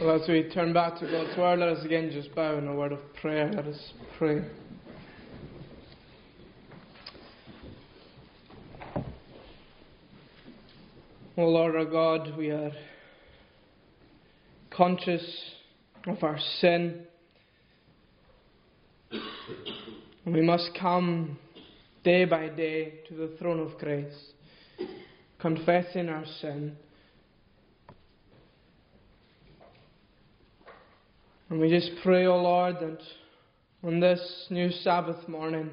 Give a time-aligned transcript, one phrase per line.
[0.00, 2.74] Well, as we turn back to God's Word, let us again just bow in a
[2.74, 3.52] word of prayer.
[3.52, 4.42] Let us pray.
[11.36, 12.72] O Lord our God, we are
[14.70, 15.22] conscious
[16.06, 17.04] of our sin.
[20.24, 21.38] We must come
[22.04, 24.30] day by day to the throne of grace,
[25.38, 26.74] confessing our sin.
[31.50, 33.00] And we just pray, O oh Lord, that
[33.82, 35.70] on this new Sabbath morning,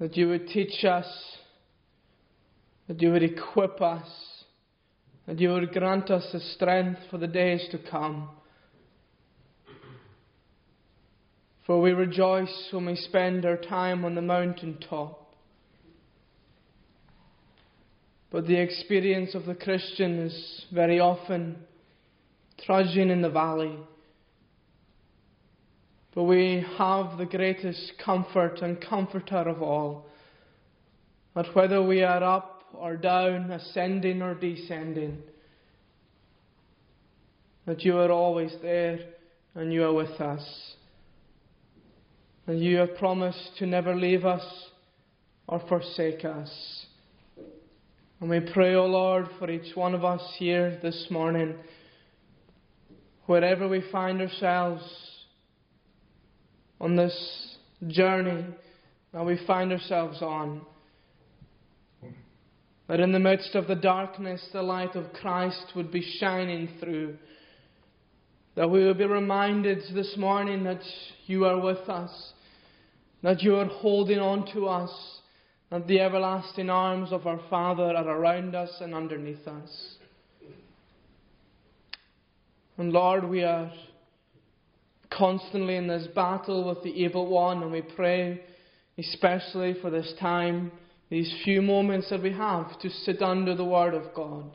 [0.00, 1.06] that you would teach us,
[2.88, 4.08] that you would equip us,
[5.28, 8.30] that you would grant us the strength for the days to come.
[11.64, 15.36] For we rejoice when we spend our time on the mountain top.
[18.32, 21.58] But the experience of the Christian is very often
[22.66, 23.78] trudging in the valley.
[26.18, 30.06] But we have the greatest comfort and comforter of all.
[31.36, 35.22] That whether we are up or down, ascending or descending,
[37.66, 38.98] that you are always there
[39.54, 40.74] and you are with us.
[42.48, 44.42] And you have promised to never leave us
[45.46, 46.86] or forsake us.
[48.20, 51.54] And we pray, O oh Lord, for each one of us here this morning,
[53.26, 55.07] wherever we find ourselves
[56.80, 58.44] on this journey
[59.12, 60.62] that we find ourselves on,
[62.88, 67.16] that in the midst of the darkness, the light of Christ would be shining through.
[68.56, 70.82] That we would be reminded this morning that
[71.26, 72.32] you are with us
[73.22, 74.90] that you are holding on to us,
[75.70, 79.94] that the everlasting arms of our Father are around us and underneath us.
[82.76, 83.72] And Lord, we are
[85.10, 88.42] constantly in this battle with the evil one, and we pray
[88.98, 90.72] especially for this time,
[91.08, 94.50] these few moments that we have to sit under the Word of God,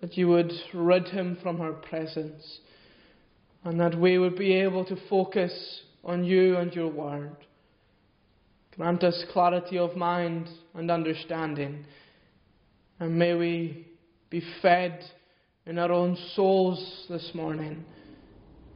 [0.00, 2.58] that you would rid him from our presence,
[3.64, 7.36] and that we would be able to focus on you and your Word.
[8.76, 11.84] Grant us clarity of mind and understanding.
[13.00, 13.86] And may we
[14.30, 15.04] be fed
[15.66, 17.84] in our own souls this morning,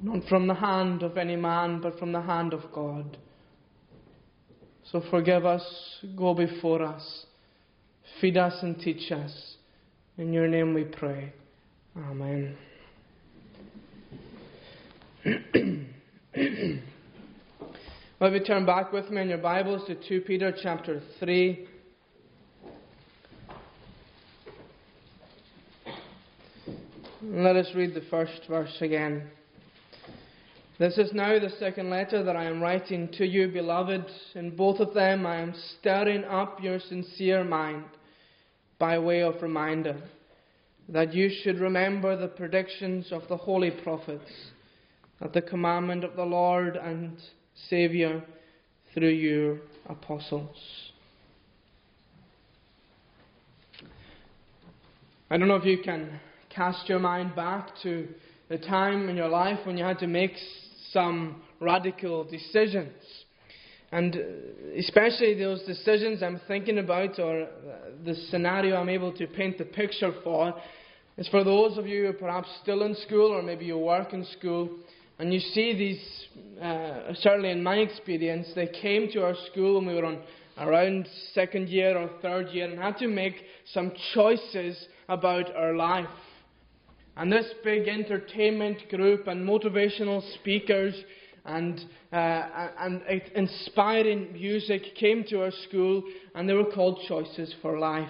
[0.03, 3.17] not from the hand of any man, but from the hand of God.
[4.91, 5.65] So forgive us,
[6.17, 7.27] go before us,
[8.21, 9.57] feed us and teach us.
[10.19, 11.33] In your name we pray.
[11.97, 12.57] Amen.
[18.21, 21.69] Let me turn back with me in your Bibles to 2 Peter chapter 3.
[27.23, 29.31] Let us read the first verse again.
[30.82, 34.04] This is now the second letter that I am writing to you, beloved.
[34.34, 37.84] In both of them I am stirring up your sincere mind
[38.81, 40.03] by way of reminder
[40.88, 44.28] that you should remember the predictions of the holy prophets,
[45.21, 47.16] that the commandment of the Lord and
[47.71, 48.21] Saviour
[48.92, 50.56] through your apostles.
[55.31, 56.19] I don't know if you can
[56.50, 58.09] cast your mind back to
[58.48, 60.32] the time in your life when you had to make
[60.92, 62.92] some radical decisions.
[63.91, 64.16] And
[64.78, 67.47] especially those decisions I'm thinking about, or
[68.04, 70.54] the scenario I'm able to paint the picture for,
[71.19, 74.14] is for those of you who are perhaps still in school, or maybe you work
[74.14, 74.70] in school,
[75.19, 76.26] and you see these,
[76.60, 80.22] uh, certainly in my experience, they came to our school when we were on
[80.59, 83.34] around second year or third year and had to make
[83.72, 86.09] some choices about our life.
[87.17, 90.95] And this big entertainment group and motivational speakers
[91.45, 91.81] and,
[92.12, 93.03] uh, and
[93.34, 96.03] inspiring music came to our school
[96.34, 98.09] and they were called Choices for Life.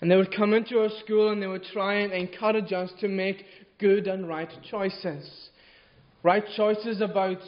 [0.00, 3.08] And they would come into our school and they would try and encourage us to
[3.08, 3.44] make
[3.78, 5.50] good and right choices
[6.22, 7.38] right choices about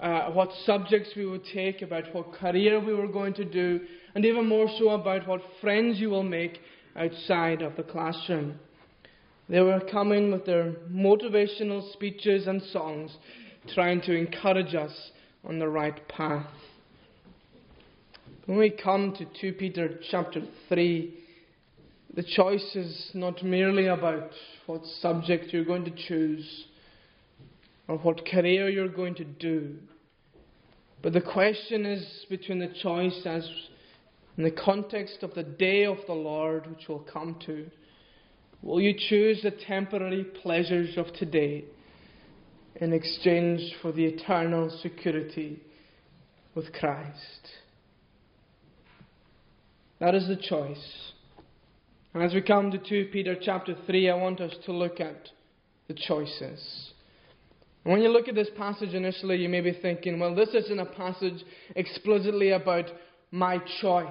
[0.00, 3.80] uh, what subjects we would take, about what career we were going to do,
[4.14, 6.58] and even more so about what friends you will make
[6.96, 8.58] outside of the classroom.
[9.48, 13.16] They were coming with their motivational speeches and songs,
[13.74, 15.12] trying to encourage us
[15.44, 16.46] on the right path.
[18.46, 21.14] When we come to 2 Peter chapter 3,
[22.14, 24.30] the choice is not merely about
[24.66, 26.64] what subject you're going to choose
[27.88, 29.76] or what career you're going to do.
[31.02, 33.48] But the question is between the choice as
[34.36, 37.66] in the context of the day of the Lord, which we'll come to,
[38.62, 41.64] Will you choose the temporary pleasures of today
[42.76, 45.60] in exchange for the eternal security
[46.54, 47.48] with Christ?
[50.00, 51.12] That is the choice.
[52.12, 55.28] And as we come to 2 Peter chapter 3, I want us to look at
[55.88, 56.92] the choices.
[57.84, 60.78] And when you look at this passage initially, you may be thinking, well, this isn't
[60.78, 61.44] a passage
[61.76, 62.86] explicitly about
[63.30, 64.06] my choice.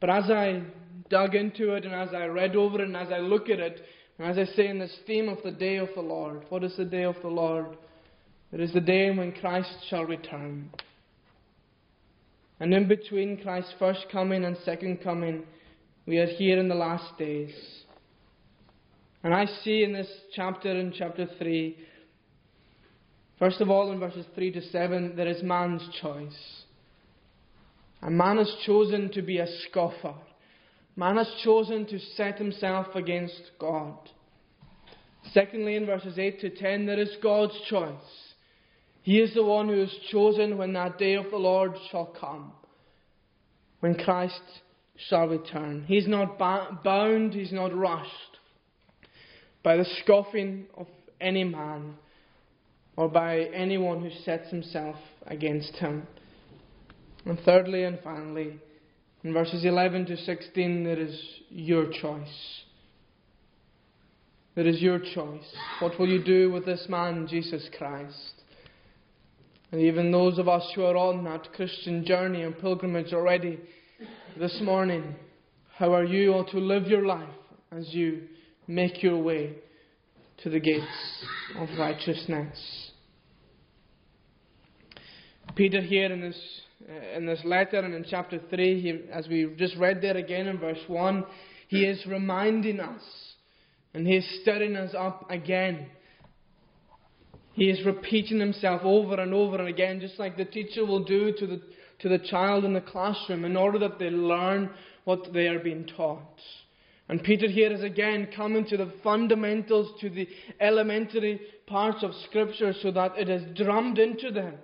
[0.00, 0.62] But as I
[1.12, 3.82] dug into it and as I read over it and as I look at it,
[4.18, 6.74] and as I say in this theme of the day of the Lord, what is
[6.76, 7.66] the day of the Lord?
[8.50, 10.70] It is the day when Christ shall return.
[12.60, 15.44] And in between Christ's first coming and second coming,
[16.06, 17.54] we are here in the last days.
[19.22, 21.76] And I see in this chapter, in chapter 3,
[23.38, 26.62] first of all in verses 3 to 7, there is man's choice.
[28.00, 30.14] And man has chosen to be a scoffer.
[30.96, 33.96] Man has chosen to set himself against God.
[35.32, 37.94] Secondly, in verses 8 to 10, there is God's choice.
[39.02, 42.52] He is the one who is chosen when that day of the Lord shall come,
[43.80, 44.40] when Christ
[45.08, 45.84] shall return.
[45.86, 48.10] He's not bound, he's not rushed
[49.62, 50.86] by the scoffing of
[51.20, 51.94] any man
[52.96, 54.96] or by anyone who sets himself
[55.26, 56.06] against him.
[57.24, 58.60] And thirdly and finally,
[59.24, 62.62] in verses 11 to 16, it is your choice.
[64.56, 65.44] It is your choice.
[65.80, 68.42] What will you do with this man, Jesus Christ?
[69.70, 73.58] And even those of us who are on that Christian journey and pilgrimage already
[74.38, 75.14] this morning,
[75.76, 77.28] how are you all to live your life
[77.70, 78.24] as you
[78.66, 79.54] make your way
[80.42, 81.24] to the gates
[81.56, 82.90] of righteousness?
[85.54, 89.28] Peter, here in this, uh, Uh, in this letter and in chapter 3, he, as
[89.28, 91.24] we just read there again in verse 1,
[91.68, 93.02] he is reminding us
[93.94, 95.86] and he is stirring us up again
[97.52, 101.32] he is repeating himself over and over and again, just like the teacher will do
[101.38, 101.60] to the,
[102.00, 104.70] to the child in the classroom, in order that they learn
[105.04, 106.40] what they are being taught.
[107.08, 110.26] And Peter here is again coming to the fundamentals, to the
[110.60, 114.54] elementary parts of Scripture, so that it is drummed into them.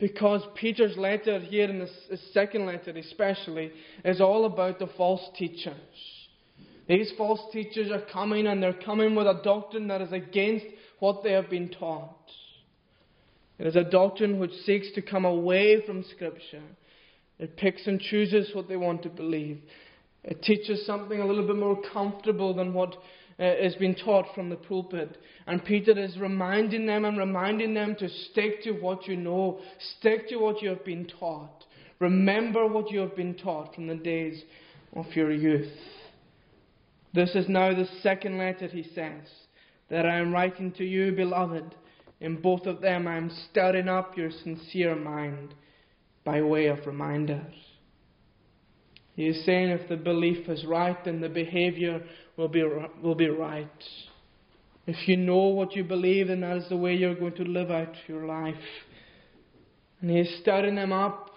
[0.00, 3.70] Because Peter's letter here, in his second letter especially,
[4.02, 5.74] is all about the false teachers.
[6.88, 10.64] These false teachers are coming and they're coming with a doctrine that is against
[10.98, 12.16] what they have been taught.
[13.58, 16.62] It is a doctrine which seeks to come away from Scripture.
[17.38, 19.60] It picks and chooses what they want to believe.
[20.24, 22.96] It teaches something a little bit more comfortable than what
[23.40, 25.16] Uh, is being taught from the pulpit.
[25.46, 29.60] And Peter is reminding them and reminding them to stick to what you know,
[29.96, 31.64] stick to what you have been taught.
[32.00, 34.42] Remember what you have been taught from the days
[34.94, 35.72] of your youth.
[37.14, 39.26] This is now the second letter, he says
[39.88, 41.74] that I am writing to you, beloved.
[42.20, 45.54] In both of them, I am stirring up your sincere mind
[46.24, 47.54] by way of reminders.
[49.16, 52.02] He is saying if the belief is right, then the behavior
[52.36, 52.64] will be,
[53.02, 53.68] will be right.
[54.86, 57.70] If you know what you believe, then that is the way you're going to live
[57.70, 58.54] out your life.
[60.00, 61.30] And he is stirring them up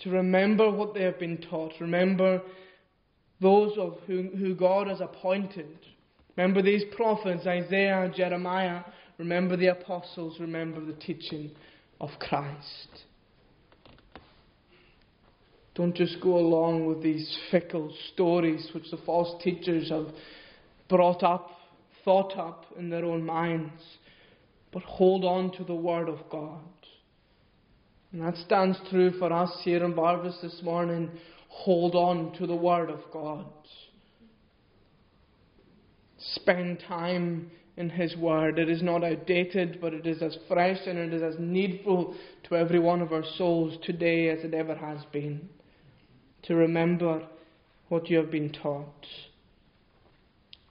[0.00, 1.72] to remember what they have been taught.
[1.80, 2.42] Remember
[3.40, 5.78] those of whom, who God has appointed
[6.36, 8.82] Remember these prophets, Isaiah, Jeremiah.
[9.18, 10.38] Remember the apostles.
[10.40, 11.50] Remember the teaching
[12.00, 13.04] of Christ.
[15.74, 20.08] Don't just go along with these fickle stories which the false teachers have
[20.88, 21.50] brought up,
[22.04, 23.82] thought up in their own minds,
[24.70, 26.60] but hold on to the Word of God.
[28.12, 31.10] And that stands true for us here in Barvas this morning.
[31.48, 33.46] Hold on to the Word of God.
[36.18, 38.58] Spend time in His Word.
[38.58, 42.14] It is not outdated, but it is as fresh and it is as needful
[42.48, 45.48] to every one of our souls today as it ever has been.
[46.44, 47.22] To remember
[47.88, 49.06] what you have been taught.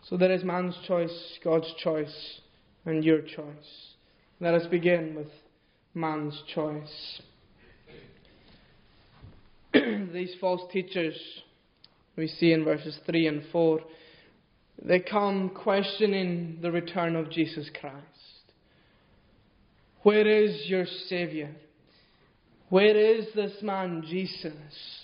[0.03, 2.41] So there is man's choice, God's choice,
[2.85, 3.93] and your choice.
[4.39, 5.27] Let us begin with
[5.93, 7.21] man's choice.
[9.73, 11.15] These false teachers
[12.17, 13.79] we see in verses 3 and 4
[14.83, 17.95] they come questioning the return of Jesus Christ.
[20.03, 21.49] Where is your Saviour?
[22.69, 25.00] Where is this man, Jesus?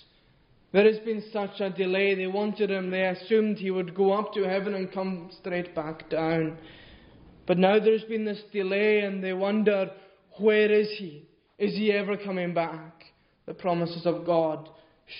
[0.72, 2.14] There has been such a delay.
[2.14, 6.10] They wanted him, they assumed he would go up to heaven and come straight back
[6.10, 6.58] down.
[7.46, 9.90] But now there's been this delay, and they wonder,
[10.38, 11.26] where is he?
[11.58, 13.04] Is he ever coming back?
[13.46, 14.68] The promises of God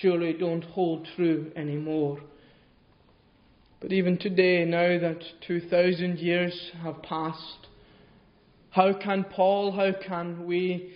[0.03, 2.21] surely don't hold true anymore.
[3.81, 7.69] But even today, now that 2,000 years have passed,
[8.71, 10.93] how can Paul, how can we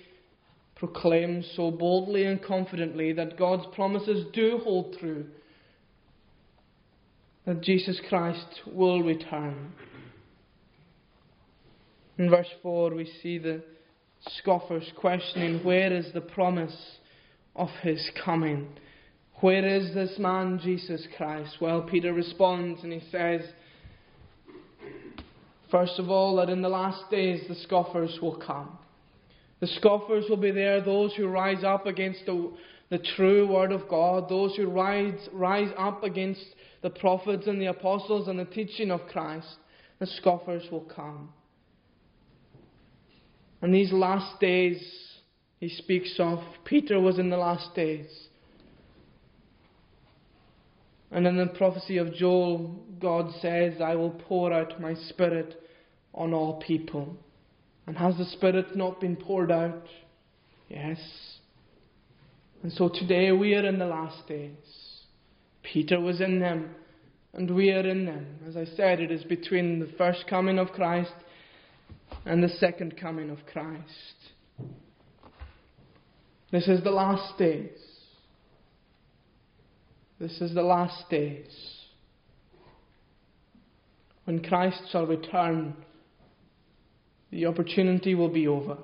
[0.82, 5.26] proclaim so boldly and confidently that God's promises do hold true?
[7.46, 9.70] That Jesus Christ will return.
[12.18, 13.62] In verse 4, we see the
[14.38, 16.76] scoffers questioning where is the promise
[17.54, 18.66] of his coming?
[19.36, 21.58] Where is this man, Jesus Christ?
[21.60, 23.42] Well, Peter responds and he says,
[25.70, 28.78] First of all, that in the last days the scoffers will come.
[29.62, 32.52] The scoffers will be there, those who rise up against the,
[32.90, 36.45] the true Word of God, those who rise, rise up against
[36.83, 39.47] the prophets and the apostles and the teaching of Christ.
[40.00, 41.33] The scoffers will come.
[43.61, 44.85] And these last days
[45.61, 48.11] he speaks of, Peter was in the last days.
[51.12, 55.54] And in the prophecy of Joel, God says, I will pour out my Spirit
[56.12, 57.16] on all people.
[57.86, 59.86] And has the Spirit not been poured out?
[60.68, 60.98] Yes.
[62.62, 64.56] And so today we are in the last days.
[65.62, 66.70] Peter was in them,
[67.34, 68.38] and we are in them.
[68.46, 71.12] As I said, it is between the first coming of Christ
[72.24, 73.82] and the second coming of Christ.
[76.50, 77.78] This is the last days.
[80.20, 81.50] This is the last days.
[84.24, 85.74] When Christ shall return,
[87.32, 88.76] the opportunity will be over.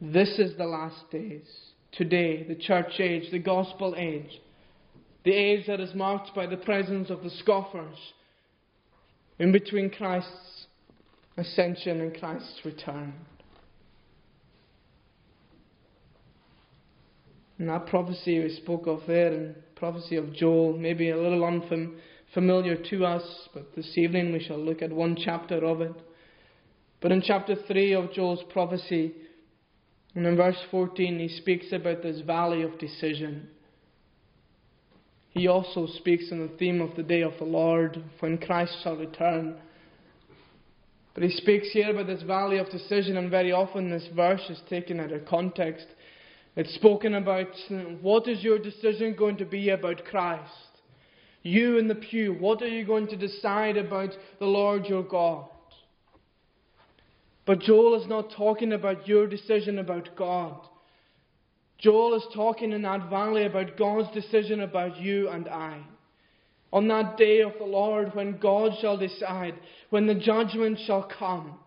[0.00, 1.46] This is the last days.
[1.92, 4.40] Today, the church age, the gospel age,
[5.24, 7.96] the age that is marked by the presence of the scoffers
[9.38, 10.66] in between Christ's
[11.36, 13.14] ascension and Christ's return.
[17.58, 22.76] And that prophecy we spoke of there, and prophecy of Joel, maybe a little unfamiliar
[22.90, 25.94] to us, but this evening we shall look at one chapter of it.
[27.04, 29.12] But in chapter 3 of Joel's prophecy,
[30.14, 33.46] and in verse 14, he speaks about this valley of decision.
[35.28, 38.96] He also speaks on the theme of the day of the Lord, when Christ shall
[38.96, 39.56] return.
[41.12, 44.62] But he speaks here about this valley of decision, and very often this verse is
[44.70, 45.84] taken out of context.
[46.56, 47.48] It's spoken about
[48.00, 50.50] what is your decision going to be about Christ?
[51.42, 55.50] You in the pew, what are you going to decide about the Lord your God?
[57.46, 60.56] But Joel is not talking about your decision about God.
[61.78, 65.80] Joel is talking in that valley about God's decision about you and I.
[66.72, 69.54] On that day of the Lord, when God shall decide,
[69.90, 71.58] when the judgment shall come,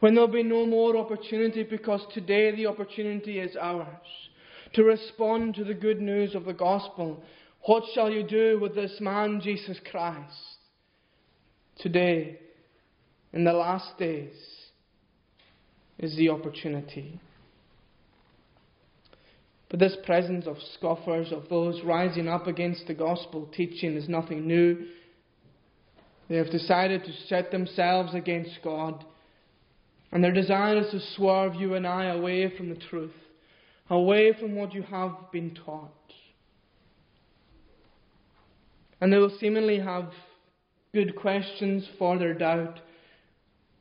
[0.00, 3.86] when there'll be no more opportunity because today the opportunity is ours
[4.74, 7.22] to respond to the good news of the gospel.
[7.62, 10.32] What shall you do with this man, Jesus Christ?
[11.78, 12.38] Today,
[13.32, 14.34] in the last days,
[15.98, 17.20] is the opportunity.
[19.68, 24.46] But this presence of scoffers, of those rising up against the gospel teaching, is nothing
[24.46, 24.86] new.
[26.28, 29.04] They have decided to set themselves against God
[30.10, 33.12] and their desire is to swerve you and I away from the truth,
[33.90, 35.92] away from what you have been taught.
[39.00, 40.10] And they will seemingly have
[40.94, 42.80] good questions for their doubt,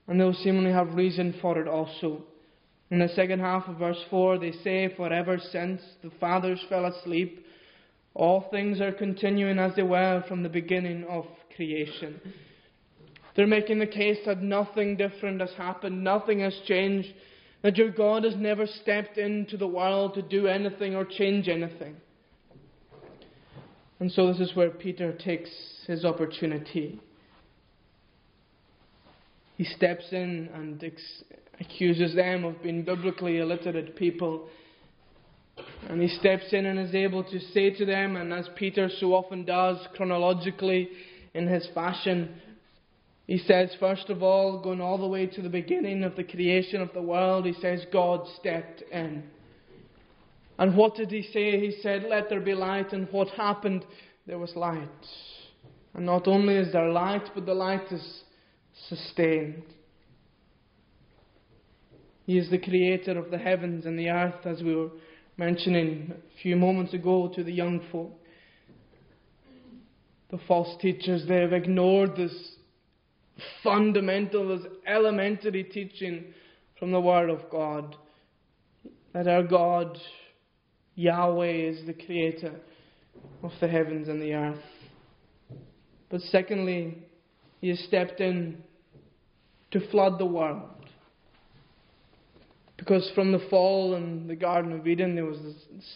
[0.07, 2.23] and they will seemingly have reason for it also.
[2.89, 6.85] In the second half of verse 4, they say, For ever since the fathers fell
[6.85, 7.45] asleep,
[8.13, 12.19] all things are continuing as they were from the beginning of creation.
[13.35, 17.09] They're making the case that nothing different has happened, nothing has changed,
[17.61, 21.97] that your God has never stepped into the world to do anything or change anything.
[23.99, 25.49] And so this is where Peter takes
[25.85, 26.99] his opportunity.
[29.57, 31.23] He steps in and ex-
[31.59, 34.47] accuses them of being biblically illiterate people.
[35.89, 39.13] And he steps in and is able to say to them, and as Peter so
[39.13, 40.89] often does chronologically
[41.33, 42.39] in his fashion,
[43.25, 46.79] he says, first of all, going all the way to the beginning of the creation
[46.79, 49.23] of the world, he says, God stepped in.
[50.59, 51.59] And what did he say?
[51.59, 52.93] He said, Let there be light.
[52.93, 53.85] And what happened?
[54.25, 54.87] There was light.
[55.93, 58.23] And not only is there light, but the light is
[58.89, 59.63] sustained.
[62.25, 64.89] He is the creator of the heavens and the earth, as we were
[65.37, 68.11] mentioning a few moments ago to the young folk.
[70.29, 72.33] The false teachers, they have ignored this
[73.63, 76.33] fundamental, this elementary teaching
[76.77, 77.95] from the Word of God
[79.13, 79.97] that our God,
[80.95, 82.53] Yahweh, is the creator
[83.41, 84.59] of the heavens and the earth.
[86.09, 87.06] But secondly,
[87.61, 88.63] he stepped in
[89.71, 90.69] to flood the world.
[92.77, 95.39] Because from the fall in the Garden of Eden, there was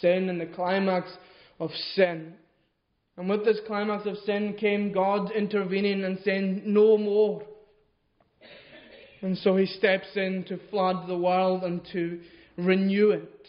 [0.01, 1.11] sin and the climax
[1.59, 2.33] of sin.
[3.17, 7.43] And with this climax of sin came God intervening and saying, No more.
[9.21, 12.19] And so he steps in to flood the world and to
[12.57, 13.47] renew it.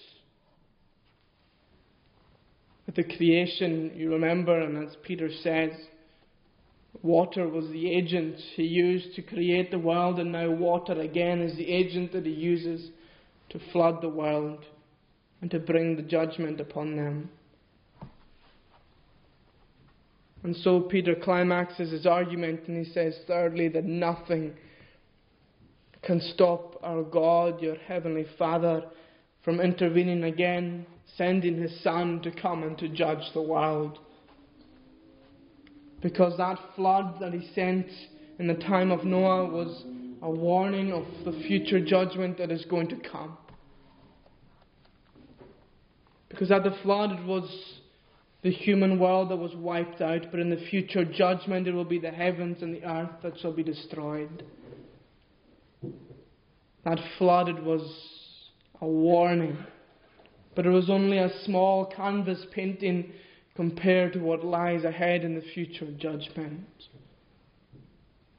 [2.84, 5.70] With the creation, you remember, and as Peter says,
[7.00, 11.56] water was the agent he used to create the world, and now water again is
[11.56, 12.90] the agent that he uses
[13.48, 14.64] to flood the world
[15.40, 17.30] and to bring the judgment upon them.
[20.44, 24.54] And so Peter climaxes his argument and he says, thirdly, that nothing
[26.02, 28.82] can stop our God, your heavenly Father,
[29.44, 30.84] from intervening again,
[31.16, 34.00] sending his Son to come and to judge the world.
[36.02, 37.86] Because that flood that he sent
[38.38, 39.84] in the time of Noah was
[40.20, 43.36] a warning of the future judgment that is going to come.
[46.28, 47.48] Because at the flood it was
[48.42, 51.98] the human world that was wiped out, but in the future judgment it will be
[51.98, 54.42] the heavens and the earth that shall be destroyed.
[56.84, 57.82] That flood it was
[58.80, 59.56] a warning,
[60.56, 63.12] but it was only a small canvas painting
[63.54, 66.66] compared to what lies ahead in the future of judgment.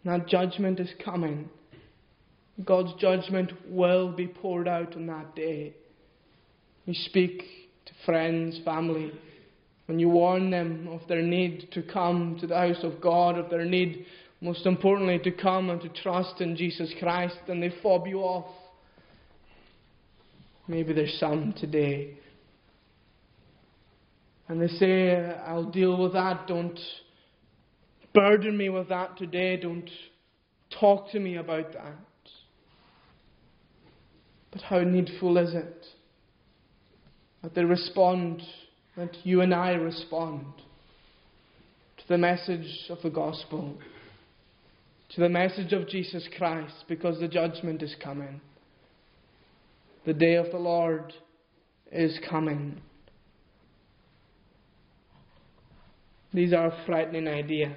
[0.06, 1.50] That judgment is coming.
[2.64, 5.74] God's judgment will be poured out on that day.
[6.86, 7.44] You speak
[7.86, 9.12] to friends, family,
[9.88, 13.50] and you warn them of their need to come to the house of God, of
[13.50, 14.06] their need,
[14.42, 18.52] most importantly, to come and to trust in Jesus Christ, and they fob you off.
[20.68, 22.18] Maybe there's some today.
[24.54, 25.16] And they say,
[25.48, 26.46] I'll deal with that.
[26.46, 26.80] Don't
[28.14, 29.58] burden me with that today.
[29.58, 29.90] Don't
[30.80, 31.98] talk to me about that.
[34.52, 35.88] But how needful is it
[37.42, 38.44] that they respond,
[38.96, 40.46] that you and I respond
[41.98, 43.76] to the message of the gospel,
[45.16, 48.40] to the message of Jesus Christ, because the judgment is coming.
[50.06, 51.12] The day of the Lord
[51.92, 52.80] is coming.
[56.34, 57.72] These are frightening ideas.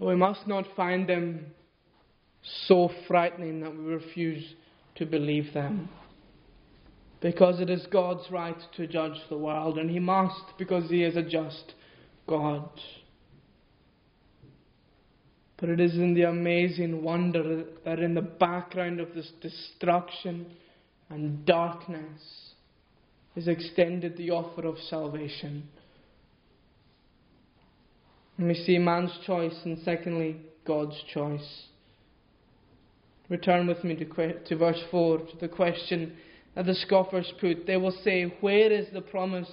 [0.00, 1.46] We must not find them
[2.66, 4.54] so frightening that we refuse
[4.96, 5.90] to believe them.
[7.20, 11.16] Because it is God's right to judge the world, and He must because He is
[11.16, 11.74] a just
[12.26, 12.68] God.
[15.58, 20.46] But it is in the amazing wonder that in the background of this destruction
[21.08, 22.20] and darkness
[23.36, 25.68] is extended the offer of salvation.
[28.42, 31.66] And we see man's choice, and secondly, God's choice.
[33.28, 36.16] Return with me to, to verse 4, to the question
[36.56, 37.68] that the scoffers put.
[37.68, 39.48] They will say, Where is the promise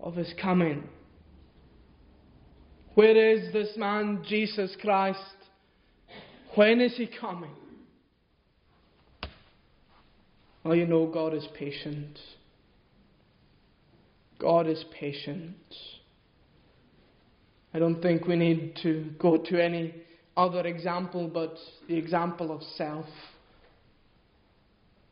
[0.00, 0.88] of his coming?
[2.96, 5.20] Where is this man, Jesus Christ?
[6.56, 7.54] When is he coming?
[10.64, 12.18] Well, you know, God is patient.
[14.40, 15.54] God is patient.
[17.78, 19.94] I don't think we need to go to any
[20.36, 21.54] other example but
[21.86, 23.06] the example of self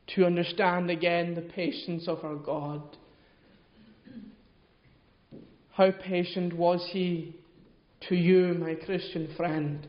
[0.08, 2.82] to understand again the patience of our God.
[5.74, 7.36] How patient was He
[8.08, 9.86] to you, my Christian friend,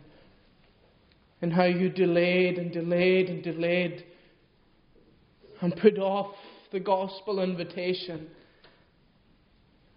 [1.42, 4.06] and how you delayed and delayed and delayed
[5.62, 6.36] and put off
[6.72, 8.28] the gospel invitation.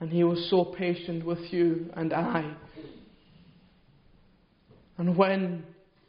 [0.01, 2.57] And He was so patient with you and I.
[4.97, 5.65] And when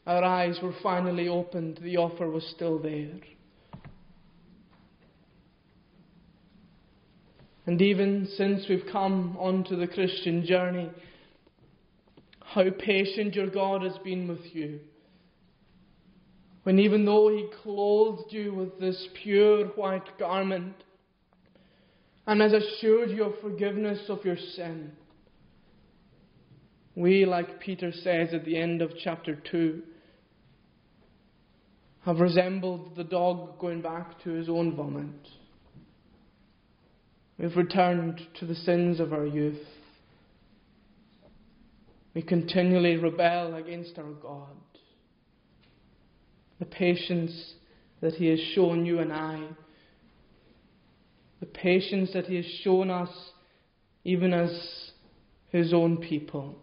[0.07, 3.11] our eyes were finally opened, the offer was still there.
[7.65, 10.89] And even since we've come onto the Christian journey,
[12.41, 14.79] how patient your God has been with you.
[16.63, 20.75] When even though He clothed you with this pure white garment
[22.27, 24.91] and has assured you of forgiveness of your sin,
[26.95, 29.81] we, like Peter says at the end of chapter 2,
[32.05, 35.27] have resembled the dog going back to his own vomit.
[37.37, 39.65] We've returned to the sins of our youth.
[42.13, 44.57] We continually rebel against our God.
[46.59, 47.53] The patience
[48.01, 49.47] that He has shown you and I,
[51.53, 53.09] patience that He has shown us,
[54.03, 54.91] even as
[55.49, 56.55] His own people.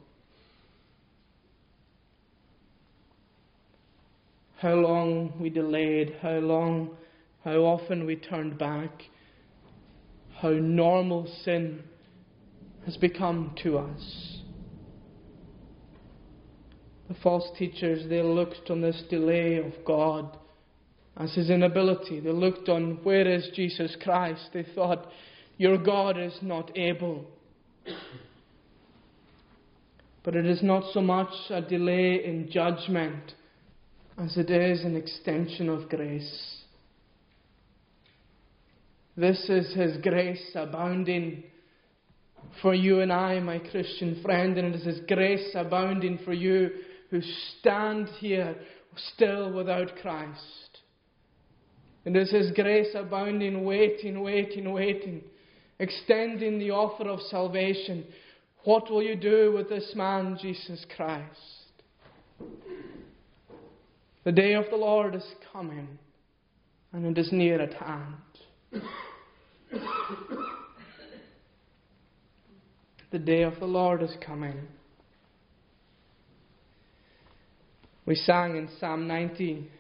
[4.56, 6.96] How long we delayed, how long,
[7.44, 8.90] how often we turned back,
[10.40, 11.84] how normal sin
[12.84, 14.38] has become to us.
[17.08, 20.36] The false teachers, they looked on this delay of God
[21.18, 22.20] as his inability.
[22.20, 24.48] They looked on where is Jesus Christ.
[24.54, 25.08] They thought,
[25.58, 27.26] Your God is not able.
[30.22, 33.34] But it is not so much a delay in judgment
[34.16, 36.56] as it is an extension of grace.
[39.16, 41.42] This is His grace abounding
[42.62, 46.70] for you and I, my Christian friend, and it is His grace abounding for you
[47.10, 47.20] who
[47.58, 48.54] stand here
[49.14, 50.67] still without Christ.
[52.04, 55.22] And is His grace abounding, waiting, waiting, waiting,
[55.78, 58.04] extending the offer of salvation.
[58.64, 61.58] What will you do with this man, Jesus Christ?
[64.24, 65.98] The day of the Lord is coming,
[66.92, 68.14] and it is near at hand.
[73.10, 74.68] the day of the Lord is coming.
[78.04, 79.70] We sang in Psalm 90,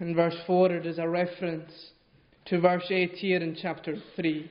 [0.00, 1.72] in verse 4, it is a reference
[2.46, 4.50] to verse 8 here in chapter 3.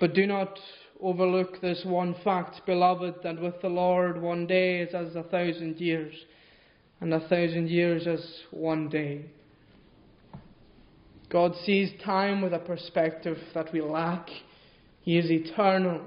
[0.00, 0.58] But do not
[1.00, 5.78] overlook this one fact, beloved, that with the Lord one day is as a thousand
[5.78, 6.14] years,
[7.00, 9.24] and a thousand years as one day.
[11.30, 14.28] God sees time with a perspective that we lack.
[15.00, 16.02] He is eternal.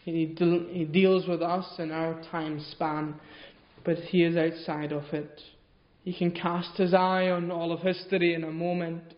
[0.00, 3.14] He, de- he deals with us in our time span,
[3.84, 5.40] but He is outside of it.
[6.04, 9.14] He can cast His eye on all of history in a moment.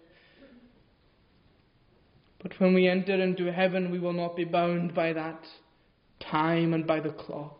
[2.40, 5.40] But when we enter into heaven, we will not be bound by that
[6.30, 7.58] time and by the clock.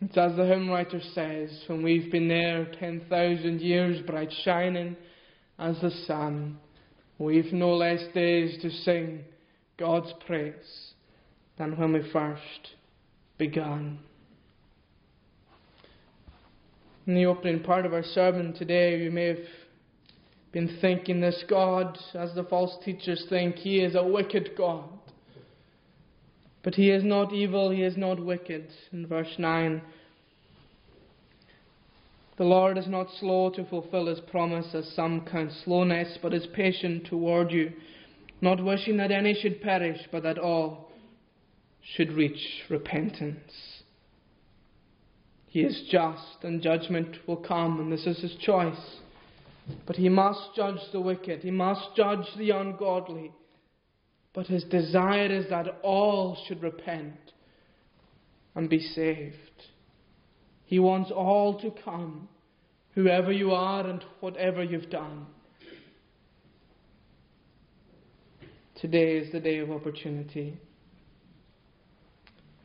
[0.00, 4.96] It's as the hymn writer says, when we've been there 10,000 years, bright shining
[5.58, 6.58] as the sun,
[7.18, 9.24] we've no less days to sing
[9.76, 10.92] God's praise
[11.58, 12.70] than when we first
[13.38, 13.98] began.
[17.06, 19.38] In the opening part of our sermon today, you may have
[20.52, 24.84] been thinking this God, as the false teachers think, He is a wicked God.
[26.62, 28.68] But he is not evil, he is not wicked.
[28.92, 29.82] In verse 9,
[32.38, 36.46] the Lord is not slow to fulfill his promise, as some count slowness, but is
[36.54, 37.72] patient toward you,
[38.40, 40.92] not wishing that any should perish, but that all
[41.96, 43.71] should reach repentance.
[45.52, 49.00] He is just, and judgment will come, and this is his choice.
[49.86, 53.32] But he must judge the wicked, he must judge the ungodly.
[54.32, 57.34] But his desire is that all should repent
[58.54, 59.36] and be saved.
[60.64, 62.30] He wants all to come,
[62.94, 65.26] whoever you are and whatever you've done.
[68.80, 70.56] Today is the day of opportunity.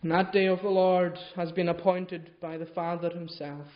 [0.07, 3.67] And that day of the Lord has been appointed by the Father Himself.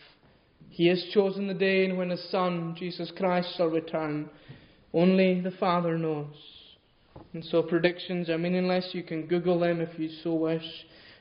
[0.70, 4.30] He has chosen the day when His Son, Jesus Christ, shall return.
[4.94, 6.34] Only the Father knows.
[7.34, 8.88] And so predictions are meaningless.
[8.92, 10.64] You can Google them if you so wish.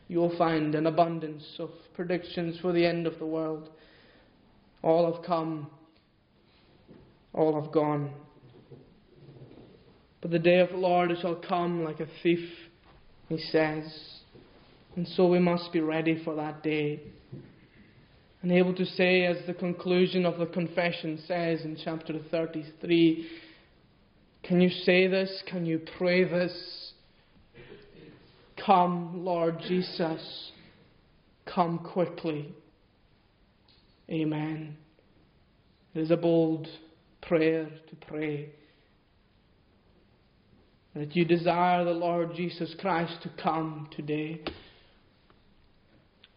[0.07, 3.69] You will find an abundance of predictions for the end of the world.
[4.81, 5.69] All have come,
[7.33, 8.13] all have gone.
[10.21, 12.47] But the day of the Lord shall come like a thief,
[13.27, 14.20] he says.
[14.95, 17.01] And so we must be ready for that day.
[18.41, 23.27] And able to say, as the conclusion of the confession says in chapter 33,
[24.43, 25.43] can you say this?
[25.47, 26.93] Can you pray this?
[28.65, 30.51] Come, Lord Jesus,
[31.45, 32.53] come quickly.
[34.09, 34.75] Amen.
[35.93, 36.67] It is a bold
[37.21, 38.49] prayer to pray
[40.95, 44.41] that you desire the Lord Jesus Christ to come today.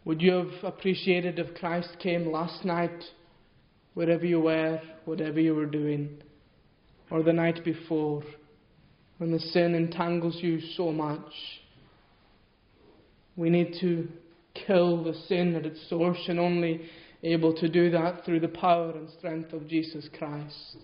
[0.05, 3.05] Would you have appreciated if Christ came last night,
[3.95, 6.23] wherever you were, whatever you were doing?
[7.11, 8.23] or the night before
[9.19, 11.31] when the sin entangles you so much.
[13.37, 14.09] We need to
[14.67, 16.83] kill the sin at its source and only
[17.23, 20.77] able to do that through the power and strength of Jesus Christ.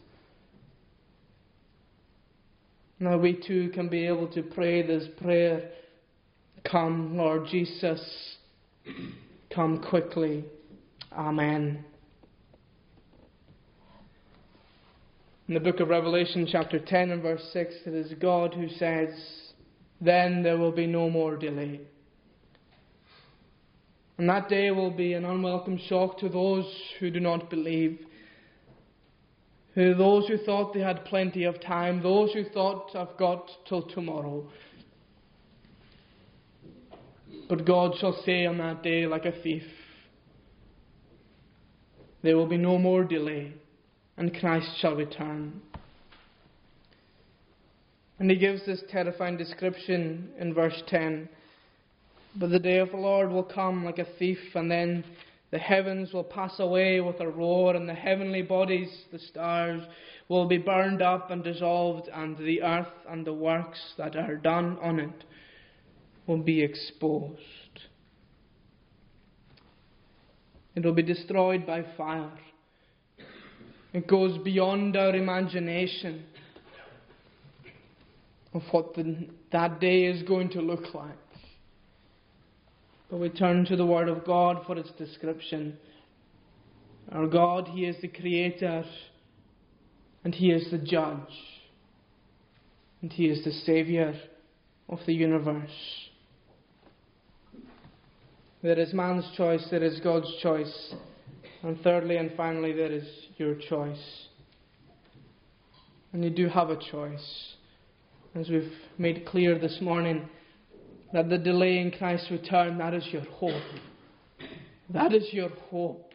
[2.98, 5.70] Now we too can be able to pray this prayer
[6.70, 8.36] Come, Lord Jesus,
[9.54, 10.44] come quickly.
[11.12, 11.84] Amen.
[15.48, 19.08] In the book of Revelation, chapter 10 and verse 6, it is God who says,
[20.00, 21.80] Then there will be no more delay.
[24.16, 26.66] And that day will be an unwelcome shock to those
[27.00, 27.98] who do not believe.
[29.74, 34.46] Those who thought they had plenty of time, those who thought, I've got till tomorrow.
[37.48, 39.64] But God shall say on that day, like a thief,
[42.22, 43.52] there will be no more delay,
[44.16, 45.60] and Christ shall return.
[48.18, 51.28] And he gives this terrifying description in verse 10.
[52.36, 55.04] But the day of the Lord will come like a thief, and then
[55.50, 59.82] the heavens will pass away with a roar, and the heavenly bodies, the stars,
[60.28, 64.78] will be burned up and dissolved, and the earth and the works that are done
[64.80, 65.24] on it
[66.30, 67.40] will be exposed.
[70.76, 72.30] It will be destroyed by fire.
[73.92, 76.24] It goes beyond our imagination
[78.54, 81.16] of what the, that day is going to look like.
[83.10, 85.78] But we turn to the Word of God for its description.
[87.10, 88.84] Our God, He is the Creator,
[90.22, 91.34] and He is the Judge,
[93.02, 94.14] and He is the Saviour
[94.88, 96.09] of the universe.
[98.62, 100.94] There is man's choice, there is God's choice,
[101.62, 104.26] and thirdly and finally, there is your choice.
[106.12, 107.54] And you do have a choice.
[108.34, 110.28] As we've made clear this morning,
[111.14, 113.62] that the delay in Christ's return, that is your hope.
[114.90, 116.12] That is your hope.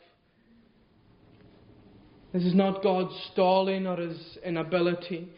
[2.31, 5.29] This is not God's stalling or his inability,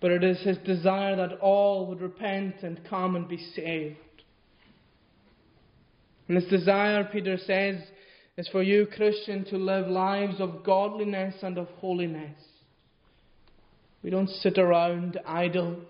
[0.00, 3.98] but it is his desire that all would repent and come and be saved.
[6.28, 7.76] And this desire, Peter says,
[8.36, 12.38] is for you, Christian, to live lives of godliness and of holiness.
[14.02, 15.80] We don't sit around idle.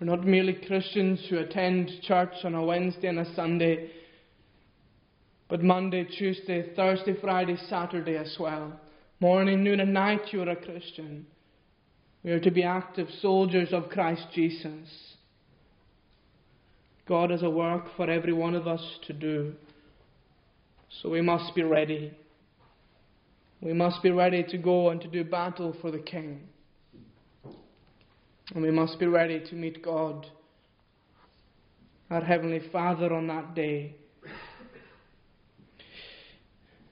[0.00, 3.90] We're not merely Christians who attend church on a Wednesday and a Sunday,
[5.48, 8.80] but Monday, Tuesday, Thursday, Friday, Saturday as well.
[9.18, 11.26] Morning, noon, and night, you are a Christian.
[12.22, 15.09] We are to be active soldiers of Christ Jesus.
[17.10, 19.52] God has a work for every one of us to do.
[21.02, 22.16] So we must be ready.
[23.60, 26.42] We must be ready to go and to do battle for the King.
[28.54, 30.24] And we must be ready to meet God,
[32.10, 33.96] our Heavenly Father, on that day.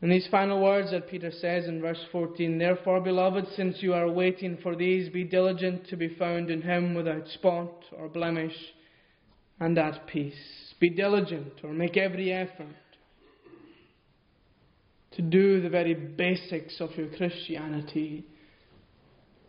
[0.02, 4.10] And these final words that Peter says in verse 14 Therefore, beloved, since you are
[4.10, 8.56] waiting for these, be diligent to be found in Him without spot or blemish
[9.60, 10.74] and at peace.
[10.80, 12.76] Be diligent or make every effort
[15.12, 18.24] to do the very basics of your Christianity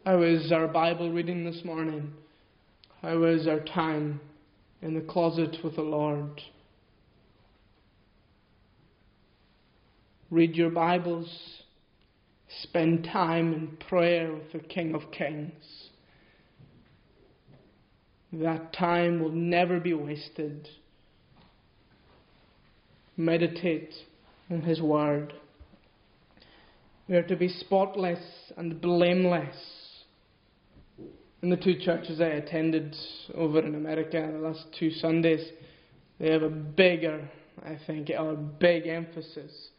[0.05, 2.13] how is our Bible reading this morning?
[3.01, 4.21] How is our time
[4.81, 6.41] in the closet with the Lord?
[10.31, 11.29] Read your Bibles.
[12.63, 15.88] Spend time in prayer with the King of Kings.
[18.31, 20.67] That time will never be wasted.
[23.17, 23.93] Meditate
[24.49, 25.33] on His Word.
[27.07, 28.23] We are to be spotless
[28.55, 29.55] and blameless
[31.41, 32.95] in the two churches I attended
[33.33, 35.45] over in America the last two Sundays,
[36.19, 37.29] they have a bigger,
[37.63, 39.69] I think, a big emphasis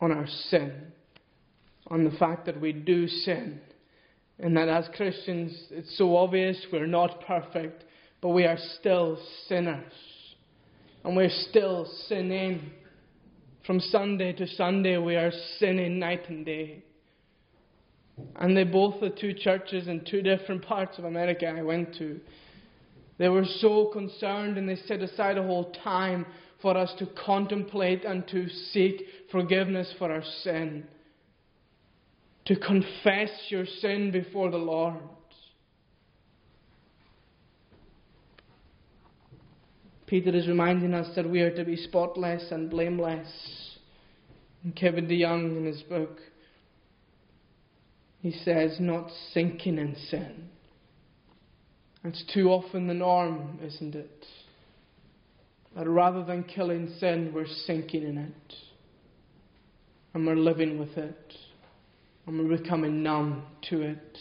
[0.00, 0.92] on our sin,
[1.86, 3.60] on the fact that we do sin,
[4.38, 7.84] and that as Christians, it's so obvious we're not perfect,
[8.20, 9.18] but we are still
[9.48, 9.92] sinners,
[11.04, 12.72] and we're still sinning.
[13.66, 16.84] From Sunday to Sunday, we are sinning night and day.
[18.36, 22.20] And they both, the two churches in two different parts of America I went to,
[23.18, 26.26] they were so concerned and they set aside a whole time
[26.60, 30.86] for us to contemplate and to seek forgiveness for our sin.
[32.46, 34.96] To confess your sin before the Lord.
[40.06, 43.28] Peter is reminding us that we are to be spotless and blameless.
[44.62, 46.18] And Kevin DeYoung, in his book,
[48.20, 50.48] he says, not sinking in sin.
[52.04, 54.26] It's too often the norm, isn't it?
[55.74, 58.54] That rather than killing sin, we're sinking in it.
[60.12, 61.34] And we're living with it.
[62.26, 64.18] And we're becoming numb to it.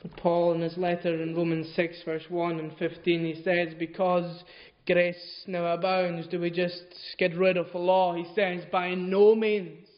[0.00, 4.44] But Paul, in his letter in Romans 6, verse 1 and 15, he says, Because
[4.86, 6.84] grace now abounds, do we just
[7.18, 8.14] get rid of the law?
[8.14, 9.88] He says, By no means.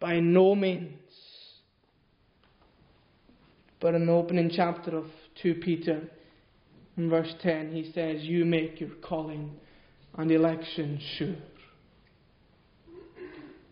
[0.00, 0.98] By no means.
[3.80, 5.06] But in the opening chapter of
[5.42, 6.02] 2 Peter,
[6.98, 9.52] In verse 10, he says, You make your calling
[10.16, 11.36] and election sure.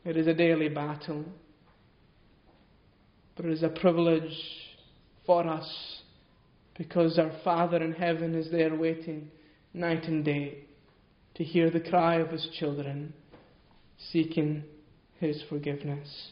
[0.07, 1.25] It is a daily battle,
[3.35, 4.39] but it is a privilege
[5.27, 5.69] for us
[6.79, 9.33] because our Father in heaven is there waiting
[9.75, 10.59] night and day
[11.35, 13.15] to hear the cry of his children
[14.13, 14.63] seeking
[15.19, 16.31] his forgiveness.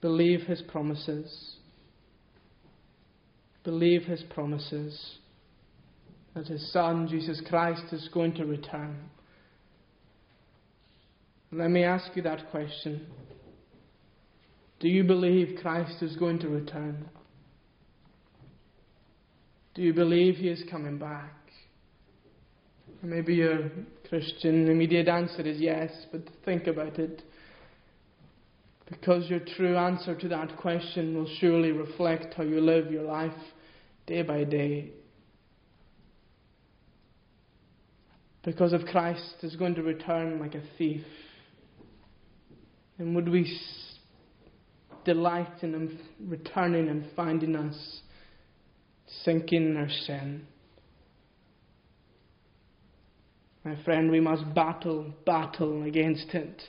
[0.00, 1.56] Believe his promises.
[3.64, 5.16] Believe his promises
[6.34, 9.10] that his Son, Jesus Christ, is going to return.
[11.56, 13.06] Let me ask you that question.
[14.80, 17.08] Do you believe Christ is going to return?
[19.74, 21.32] Do you believe he is coming back?
[23.02, 23.70] Maybe you're
[24.08, 24.68] Christian.
[24.68, 27.22] Immediate answer is yes, but think about it.
[28.90, 33.32] Because your true answer to that question will surely reflect how you live your life
[34.06, 34.90] day by day.
[38.42, 41.04] Because if Christ is going to return like a thief,
[42.98, 43.58] then would we
[45.04, 48.00] delight in Him returning and finding us
[49.24, 50.46] sinking in our sin?
[53.64, 56.62] My friend, we must battle, battle against it.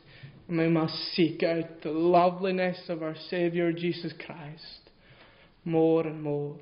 [0.48, 4.92] And we must seek out the loveliness of our Saviour Jesus Christ
[5.66, 6.58] more and more.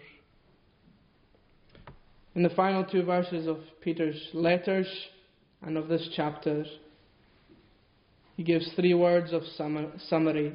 [2.34, 4.88] In the final two verses of Peter's letters
[5.62, 6.66] and of this chapter,
[8.36, 9.44] he gives three words of
[10.08, 10.54] summary.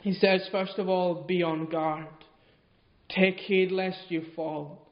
[0.00, 2.08] He says, first of all, be on guard.
[3.08, 4.88] Take heed lest you fall.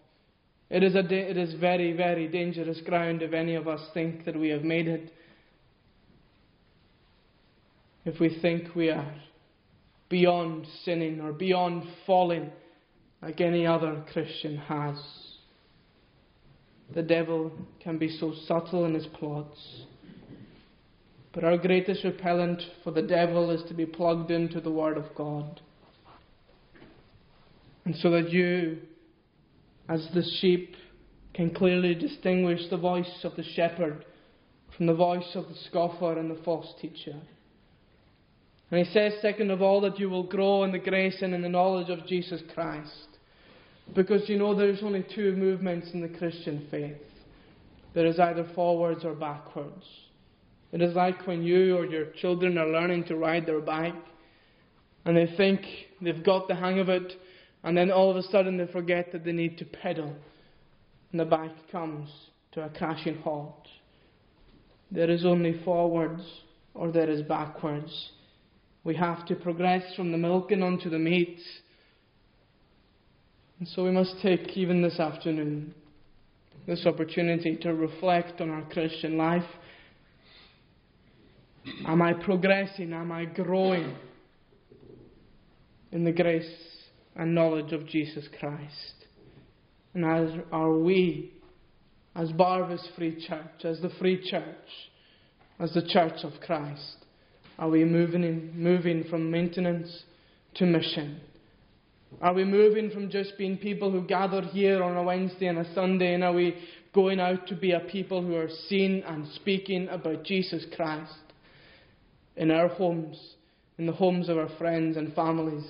[0.68, 4.38] It is, a it is very, very dangerous ground if any of us think that
[4.38, 5.12] we have made it.
[8.04, 9.12] If we think we are
[10.08, 12.50] beyond sinning or beyond falling
[13.22, 14.96] like any other Christian has.
[16.94, 19.84] The devil can be so subtle in his plots.
[21.32, 25.14] But our greatest repellent for the devil is to be plugged into the Word of
[25.14, 25.60] God.
[27.84, 28.78] And so that you,
[29.88, 30.74] as the sheep,
[31.34, 34.04] can clearly distinguish the voice of the shepherd
[34.76, 37.14] from the voice of the scoffer and the false teacher.
[38.70, 41.42] And he says, second of all, that you will grow in the grace and in
[41.42, 43.08] the knowledge of Jesus Christ.
[43.94, 46.96] Because you know there's only two movements in the Christian faith
[47.94, 49.84] there is either forwards or backwards.
[50.72, 53.94] It is like when you or your children are learning to ride their bike
[55.04, 55.62] and they think
[56.00, 57.12] they've got the hang of it,
[57.64, 60.14] and then all of a sudden they forget that they need to pedal,
[61.10, 62.10] and the bike comes
[62.52, 63.66] to a crashing halt.
[64.90, 66.22] There is only forwards
[66.74, 68.10] or there is backwards.
[68.84, 71.38] We have to progress from the milking onto the meat
[73.60, 75.74] and so we must take, even this afternoon,
[76.66, 79.44] this opportunity to reflect on our Christian life.
[81.86, 82.92] Am I progressing?
[82.92, 83.94] Am I growing
[85.92, 86.50] in the grace
[87.16, 88.94] and knowledge of Jesus Christ?
[89.94, 91.32] And as are we,
[92.14, 94.44] as Barvas Free Church, as the Free Church,
[95.58, 96.96] as the Church of Christ,
[97.58, 100.04] are we moving, in, moving from maintenance
[100.54, 101.20] to mission?
[102.22, 105.74] Are we moving from just being people who gather here on a Wednesday and a
[105.74, 106.56] Sunday, and are we
[106.94, 111.12] going out to be a people who are seen and speaking about Jesus Christ
[112.36, 113.34] in our homes,
[113.78, 115.64] in the homes of our friends and families,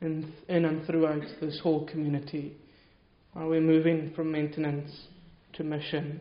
[0.00, 2.56] in, in and throughout this whole community?
[3.34, 4.90] Are we moving from maintenance
[5.54, 6.20] to mission?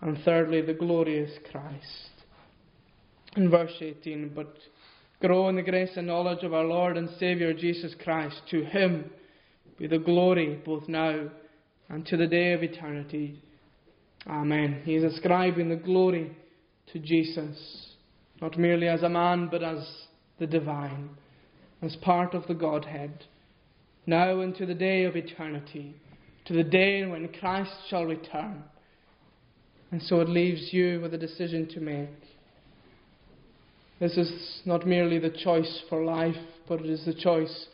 [0.00, 2.10] And thirdly, the glorious Christ.
[3.36, 4.54] In verse 18, but
[5.20, 8.40] grow in the grace and knowledge of our Lord and Saviour Jesus Christ.
[8.50, 9.10] To him
[9.78, 11.28] be the glory both now
[11.88, 13.42] and to the day of eternity.
[14.26, 14.82] Amen.
[14.84, 16.36] He is ascribing the glory
[16.92, 17.94] to Jesus,
[18.40, 19.86] not merely as a man, but as
[20.38, 21.10] the divine,
[21.82, 23.24] as part of the Godhead,
[24.06, 25.94] now and to the day of eternity,
[26.46, 28.62] to the day when Christ shall return.
[29.90, 32.08] And so it leaves you with a decision to make.
[34.00, 36.36] This is not merely the choice for life,
[36.68, 37.66] but it is the choice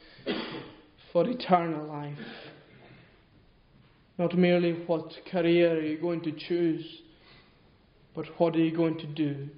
[1.12, 2.18] for eternal life.
[4.16, 6.84] Not merely what career are you going to choose,
[8.14, 9.48] but what are you going to do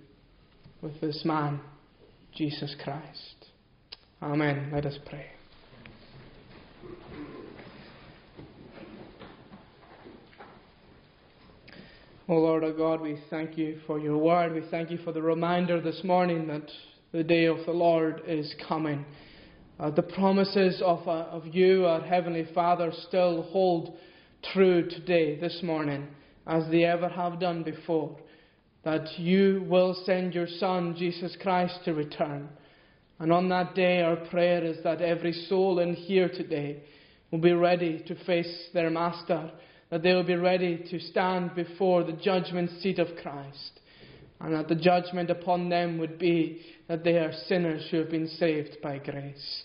[0.82, 1.60] with this man,
[2.34, 3.46] Jesus Christ.
[4.22, 4.70] Amen.
[4.72, 5.26] Let us pray.
[12.28, 14.52] O oh Lord our God, we thank you for your word.
[14.52, 16.68] We thank you for the reminder this morning that
[17.12, 19.04] the day of the Lord is coming.
[19.78, 23.96] uh, the promises of, uh, of you, our Heavenly Father, still hold
[24.52, 26.06] true today, this morning,
[26.46, 28.16] as they ever have done before.
[28.86, 32.48] That you will send your Son, Jesus Christ, to return.
[33.18, 36.84] And on that day, our prayer is that every soul in here today
[37.32, 39.50] will be ready to face their Master,
[39.90, 43.80] that they will be ready to stand before the judgment seat of Christ,
[44.40, 48.28] and that the judgment upon them would be that they are sinners who have been
[48.28, 49.64] saved by grace.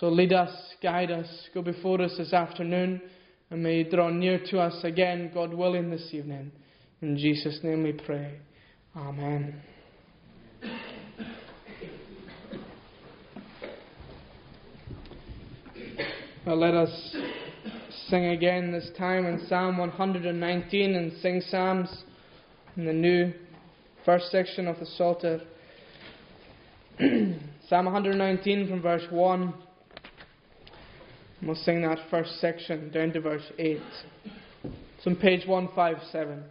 [0.00, 3.02] So lead us, guide us, go before us this afternoon,
[3.50, 6.50] and may you draw near to us again, God willing, this evening.
[7.02, 8.38] In Jesus' name we pray.
[8.96, 9.60] Amen.
[16.46, 17.16] Well, let us
[18.08, 22.04] sing again this time in Psalm 119 and sing Psalms
[22.76, 23.32] in the new
[24.04, 25.40] first section of the Psalter.
[27.00, 29.54] Psalm 119 from verse 1
[31.42, 33.80] We'll sing that first section down to verse 8.
[34.64, 36.44] It's on page 157.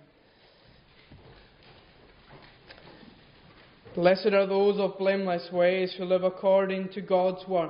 [3.95, 7.69] Blessed are those of blameless ways who live according to God's word.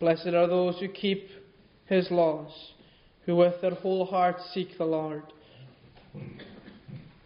[0.00, 1.28] Blessed are those who keep
[1.84, 2.50] his laws,
[3.26, 5.22] who with their whole heart seek the Lord.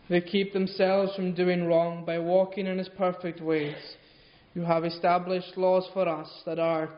[0.09, 3.77] They keep themselves from doing wrong by walking in his perfect ways.
[4.55, 6.91] You have established laws for us that are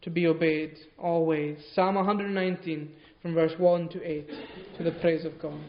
[0.00, 1.58] to be obeyed always.
[1.74, 4.30] Psalm 119 from verse 1 to 8
[4.78, 5.60] to the praise of God.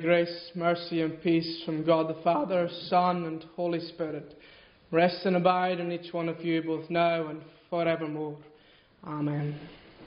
[0.00, 4.36] Grace, mercy, and peace from God the Father, Son, and Holy Spirit
[4.90, 8.36] rest and abide on each one of you both now and forevermore.